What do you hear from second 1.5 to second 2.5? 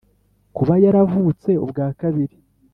ubwa kabiri